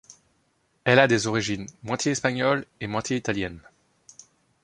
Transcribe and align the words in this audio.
Elle 0.83 0.97
a 0.97 1.07
des 1.07 1.27
origines 1.27 1.67
moitié 1.83 2.13
espagnole 2.13 2.65
et 2.79 2.87
moitié 2.87 3.17
italienne. 3.17 3.61